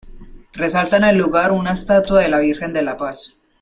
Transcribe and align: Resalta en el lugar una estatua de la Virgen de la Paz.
Resalta 0.53 0.97
en 0.97 1.03
el 1.03 1.15
lugar 1.19 1.51
una 1.51 1.73
estatua 1.73 2.21
de 2.21 2.29
la 2.29 2.39
Virgen 2.39 2.73
de 2.73 2.81
la 2.81 2.97
Paz. 2.97 3.37